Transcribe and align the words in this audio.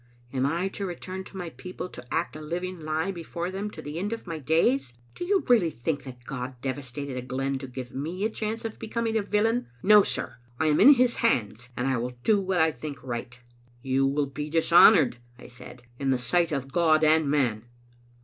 Am 0.33 0.47
I 0.47 0.67
to 0.69 0.87
return 0.87 1.23
to 1.25 1.37
my 1.37 1.51
people 1.51 1.87
to 1.89 2.03
act 2.11 2.35
a 2.35 2.41
living 2.41 2.79
lie 2.79 3.11
before 3.11 3.51
them 3.51 3.69
to 3.69 3.83
the 3.83 3.99
end 3.99 4.11
of 4.13 4.25
my 4.25 4.39
days? 4.39 4.95
Do 5.13 5.23
you 5.25 5.43
really 5.47 5.69
think 5.69 6.05
that 6.05 6.23
God 6.25 6.59
devastated 6.59 7.17
a 7.17 7.21
glen 7.21 7.59
to 7.59 7.67
give 7.67 7.93
me 7.93 8.25
a 8.25 8.29
chance 8.31 8.65
of 8.65 8.79
becoming 8.79 9.15
a 9.15 9.21
villain? 9.21 9.67
No, 9.83 10.01
sir, 10.01 10.37
I 10.59 10.69
am 10.69 10.79
in 10.79 10.95
His 10.95 11.17
hands, 11.17 11.69
and 11.77 11.85
I 11.85 11.97
will 11.97 12.17
do 12.23 12.41
what 12.41 12.59
I 12.59 12.71
think 12.71 12.97
right." 13.03 13.37
"You 13.83 14.07
will 14.07 14.25
be 14.25 14.49
dishonored," 14.49 15.19
I 15.37 15.45
said, 15.45 15.83
"in 15.99 16.09
the 16.09 16.17
sight 16.17 16.51
of 16.51 16.71
God 16.71 17.03
and 17.03 17.29
man." 17.29 17.65